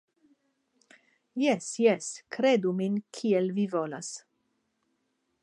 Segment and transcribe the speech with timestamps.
[1.41, 2.07] Jes, jes,
[2.37, 4.11] kredu min kiel vi volas.